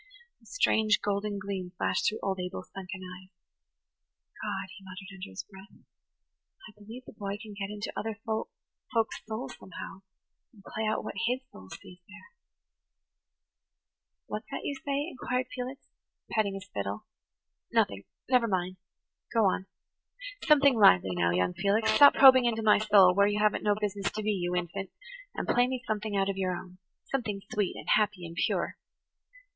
The 0.39 0.47
strange, 0.47 0.99
golden 0.99 1.37
gleam 1.37 1.73
flashed 1.77 2.09
through 2.09 2.17
old 2.23 2.39
Abel's 2.39 2.71
sunken 2.73 3.01
eyes. 3.03 3.29
"God," 4.41 4.73
he 4.75 4.83
muttered 4.83 5.13
under 5.13 5.29
his 5.29 5.43
breath, 5.43 5.79
"I 6.67 6.71
believe 6.75 7.05
the 7.05 7.13
boy 7.13 7.37
can 7.37 7.53
get 7.53 7.69
into 7.69 7.93
other 7.95 8.17
folk's 8.25 9.23
souls 9.27 9.55
somehow, 9.59 10.01
and 10.53 10.63
play 10.63 10.87
out 10.87 11.03
what 11.03 11.13
his 11.27 11.41
soul 11.51 11.69
sees 11.69 11.99
there." 12.07 12.33
"What's 14.25 14.47
that 14.49 14.61
you 14.63 14.73
say? 14.73 15.05
"inquired 15.07 15.45
Felix, 15.53 15.85
petting 16.31 16.55
his 16.55 16.67
fiddle. 16.73 17.05
"Nothing–never 17.71 18.47
mind–go 18.47 19.45
on. 19.45 19.67
Something 20.47 20.79
lively 20.79 21.13
now, 21.13 21.29
young 21.29 21.53
Felix. 21.53 21.91
Stop 21.91 22.15
probing 22.15 22.45
into 22.45 22.63
my 22.63 22.79
soul, 22.79 23.13
where 23.13 23.27
you 23.27 23.37
haven't 23.37 23.63
no 23.63 23.75
business 23.79 24.09
to 24.13 24.23
be, 24.23 24.31
you 24.31 24.55
infant, 24.55 24.89
and 25.35 25.47
play 25.47 25.67
me 25.67 25.83
something 25.85 26.15
out 26.17 26.27
of 26.27 26.37
your 26.37 26.55
own–something 26.55 27.43
sweet 27.53 27.75
and 27.75 27.87
happy 27.89 28.25
and 28.25 28.35
pure." 28.35 28.79